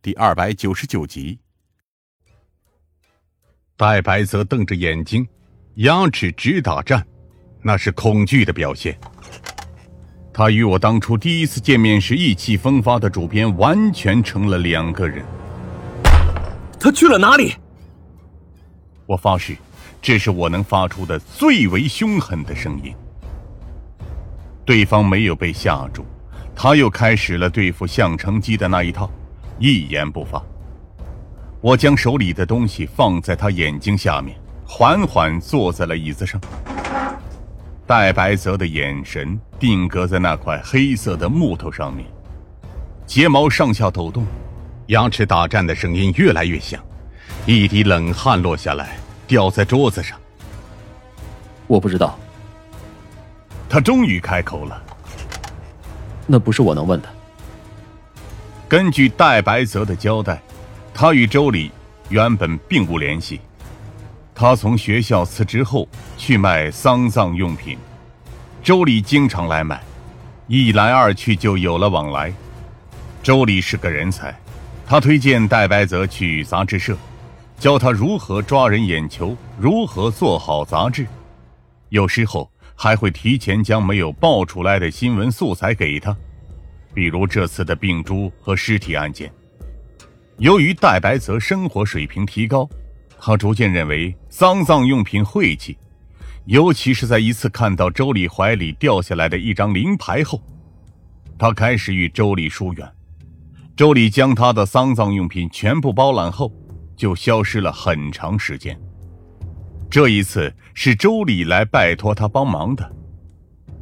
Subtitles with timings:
[0.00, 1.40] 第二百九十九集。
[3.76, 5.26] 戴白泽瞪着眼睛，
[5.74, 7.04] 牙齿直打颤，
[7.62, 8.96] 那是恐惧的表现。
[10.32, 15.24] 他与我当初第一次见面时意气风发的主编完全成了两个人。
[16.78, 17.56] 他去了哪里？
[19.04, 19.56] 我发誓，
[20.00, 22.94] 这是我能发出的最为凶狠的声音。
[24.64, 26.06] 对方没有被吓住，
[26.54, 29.10] 他又开始了对付项成基的那一套，
[29.58, 30.42] 一言不发。
[31.60, 36.40] 我将手里的东西放在他眼睛下面，缓缓坐在了椅子上。
[37.86, 42.06] 戴白泽的眼神定格在那块黑色的木头上面，
[43.06, 44.24] 睫毛上下抖动，
[44.88, 46.80] 牙齿打颤的声音越来越响，
[47.46, 50.18] 一滴冷汗落下来，掉在桌子上。
[51.66, 52.18] 我不知道。
[53.70, 54.82] 他终于开口了。
[56.26, 57.08] 那不是我能问的。
[58.68, 60.38] 根据戴白泽的交代，
[60.92, 61.70] 他与周礼
[62.10, 63.40] 原本并无联系。
[64.34, 65.88] 他从学校辞职后
[66.18, 67.78] 去卖丧葬用品，
[68.62, 69.82] 周礼经常来买，
[70.48, 72.30] 一来二去就有了往来。
[73.22, 74.38] 周礼是个人才，
[74.86, 76.94] 他推荐戴白泽去杂志社，
[77.58, 81.06] 教他如何抓人眼球，如何做好杂志。
[81.88, 86.14] 有时候还会提前将没有爆出来的新闻素材给他，
[86.98, 89.32] 比如这次的病猪和尸体案件。
[90.38, 92.68] 由于戴白泽生活水平提高。
[93.20, 95.76] 他逐渐认为丧葬用品晦气，
[96.46, 100.40] 尤其是在一次看到周礼怀里掉下来的一张灵牌后，
[101.36, 102.88] 他开始与周礼疏远。
[103.76, 106.52] 周礼将他的丧葬用品全部包揽后，
[106.96, 108.80] 就消失了很长时间。
[109.90, 112.88] 这一次是周礼来拜托他帮忙的，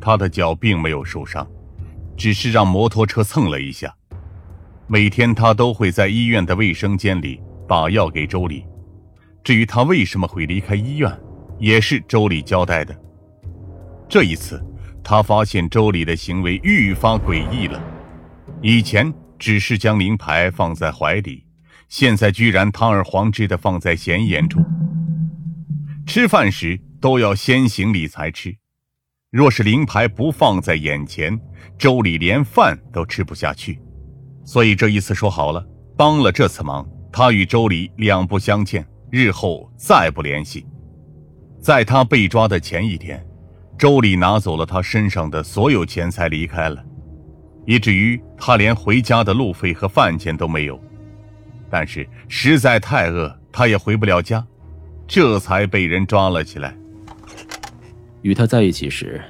[0.00, 1.44] 他的脚并没有受伤，
[2.16, 3.94] 只是让摩托车蹭了一下。
[4.86, 8.64] 每天他都会在医院的卫生间里把药给周礼。
[9.42, 11.10] 至于他为什么会离开医院，
[11.58, 12.94] 也是周礼交代的。
[14.08, 14.62] 这一次，
[15.02, 17.82] 他发现周礼的行为愈发诡异了。
[18.62, 21.44] 以前只是将灵牌放在怀里，
[21.88, 24.60] 现在居然堂而皇之的放在显眼处。
[26.06, 28.54] 吃饭时都要先行礼才吃，
[29.34, 31.36] 若是灵牌不放在眼前，
[31.76, 33.80] 周礼连饭都吃不下去。
[34.44, 38.86] 所以这一次说好了，帮了这次忙，他与周礼两不相欠。
[39.10, 40.64] 日后再不联系。
[41.60, 43.26] 在他被抓的前一天，
[43.76, 46.80] 周礼拿走了他身上的所有钱财离开了，
[47.66, 50.80] 以至于他连回家的路费和饭钱都没有。
[51.68, 54.46] 但是实在太饿，他也回不了家，
[55.08, 56.72] 这才被人抓了起来。
[58.24, 59.20] 与他在一起时，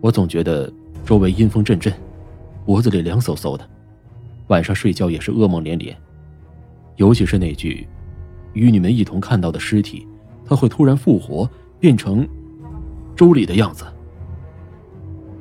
[0.00, 0.72] 我总觉得
[1.04, 1.92] 周围阴风阵阵，
[2.64, 3.68] 脖子里凉飕飕的，
[4.46, 5.94] 晚上睡觉也是噩梦连连，
[6.96, 7.86] 尤其是那句。
[8.54, 10.08] 与你们一同看到的尸体，
[10.46, 12.26] 他会突然复活，变成
[13.14, 13.84] 周礼的样子。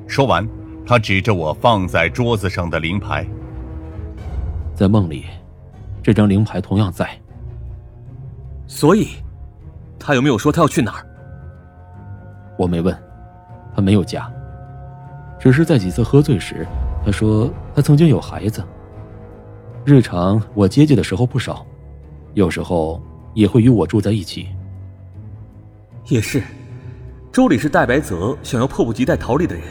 [0.05, 0.45] 说完，
[0.85, 3.25] 他指着我放在桌子上的灵牌。
[4.75, 5.23] 在梦里，
[6.03, 7.09] 这张灵牌同样在。
[8.67, 9.07] 所以，
[9.97, 11.05] 他有没有说他要去哪儿？
[12.59, 12.93] 我没问，
[13.73, 14.29] 他没有家。
[15.39, 16.67] 只是在几次喝醉时，
[17.05, 18.61] 他说他曾经有孩子。
[19.85, 21.65] 日常我接济的时候不少。
[22.33, 23.01] 有时候
[23.33, 24.49] 也会与我住在一起。
[26.09, 26.43] 也是，
[27.31, 29.63] 周礼是戴白泽想要迫不及待逃离的人，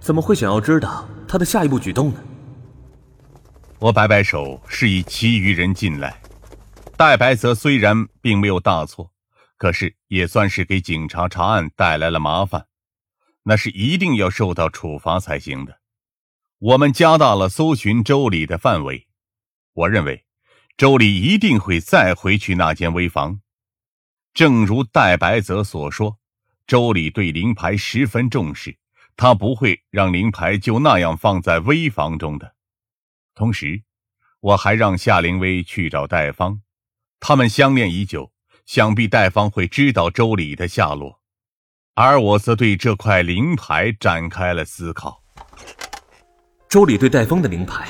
[0.00, 2.16] 怎么会想要知道他的下一步举动呢？
[3.78, 6.16] 我摆摆手，示意其余人进来。
[6.96, 9.09] 戴白泽虽然并没有大错，
[9.60, 12.66] 可是也算是给警察查案带来了麻烦，
[13.42, 15.80] 那是一定要受到处罚才行的。
[16.58, 19.06] 我们加大了搜寻周礼的范围，
[19.74, 20.24] 我认为。
[20.78, 23.42] 周礼一定会再回去那间危房，
[24.32, 26.18] 正如戴白泽所说，
[26.66, 28.78] 周礼对灵牌十分重视，
[29.14, 32.54] 他不会让灵牌就那样放在危房中的。
[33.34, 33.82] 同时，
[34.40, 36.62] 我还让夏灵薇去找戴芳，
[37.18, 38.32] 他们相恋已久，
[38.72, 41.18] 想必戴芳会知道周礼的下落，
[41.96, 45.20] 而我则对这块灵牌展开了思考。
[46.68, 47.88] 周礼对戴芳的灵牌，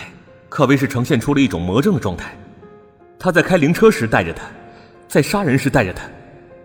[0.49, 2.35] 可谓是呈现出了一种魔怔的状态。
[3.19, 4.45] 他在开灵车时带着他，
[5.07, 6.05] 在杀人时带着他，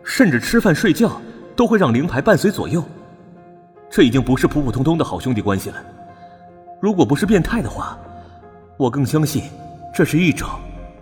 [0.01, 1.21] 甚至吃饭睡觉
[1.53, 2.81] 都会让灵牌伴随左右。
[3.91, 5.85] 这已经不是普普通通的好兄弟关系了。
[6.81, 7.99] 如果不是变态的话，
[8.77, 9.43] 我更相信
[9.93, 10.47] 这是一种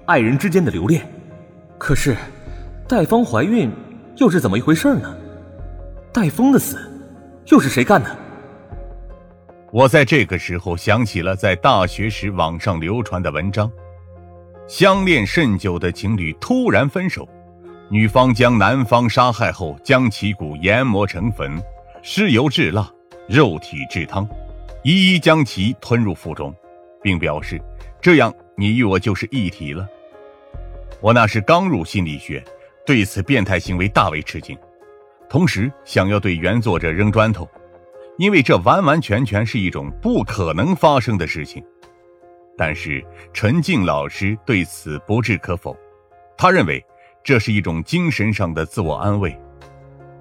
[0.08, 1.08] 爱人之间的留恋。
[1.78, 2.18] 可是，
[2.88, 3.72] 戴芳怀孕
[4.18, 5.16] 又是怎么一回事呢？
[6.12, 6.78] 戴峰的死
[7.48, 8.16] 又是谁干的？
[9.72, 13.72] 我在这个时候想起了在大学时网上流传的文章。
[14.68, 17.28] 相恋甚久的情侣突然分手，
[17.90, 21.62] 女方将男方杀害后，将其骨研磨成粉，
[22.02, 22.90] 尸油制蜡，
[23.28, 24.28] 肉体制汤，
[24.84, 26.54] 一一将其吞入腹中，
[27.02, 27.60] 并表示
[28.02, 29.88] 这样你与我就是一体了。
[31.02, 32.42] 我那时刚入心理学，
[32.86, 34.58] 对此变态行为大为吃惊，
[35.30, 37.48] 同时想要对原作者扔砖头。
[38.18, 41.64] 因为这完完全全是一种不可能发生的事情，
[42.56, 43.04] 但是
[43.34, 45.76] 陈静老师对此不置可否，
[46.38, 46.84] 他认为
[47.24, 49.36] 这是一种精神上的自我安慰，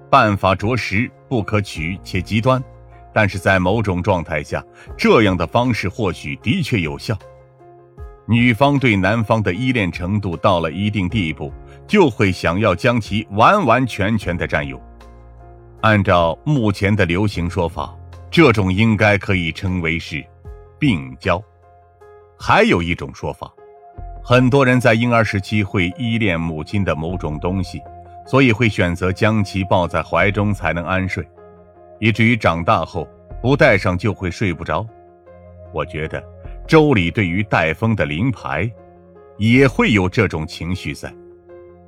[0.09, 2.63] 办法着实不可取且极端，
[3.13, 4.65] 但是在某种状态下，
[4.97, 7.15] 这样的方式或许的确有效。
[8.25, 11.51] 女方对男方的依恋程度到了一定地步，
[11.85, 14.81] 就会想要将其完完全全的占有。
[15.81, 17.93] 按照目前的流行说法，
[18.31, 20.23] 这种应该可以称为是
[20.79, 21.43] 病娇。
[22.39, 23.51] 还有一种说法，
[24.23, 27.81] 很多人在婴儿时期会依恋母亲的某种东西，
[28.25, 31.27] 所以会选择将其抱在怀中才能安睡，
[31.99, 33.05] 以至于长大后
[33.41, 34.85] 不带上就会睡不着。
[35.73, 36.23] 我觉得
[36.67, 38.71] 周礼对于戴峰的灵牌，
[39.37, 41.13] 也会有这种情绪在，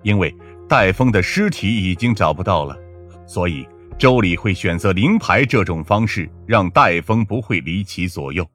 [0.04, 0.34] 因为
[0.68, 2.78] 戴峰的尸体已经找不到了，
[3.26, 3.66] 所以。
[3.98, 8.46] 周礼会选择灵牌这种方式，让戴峰不会离奇左右。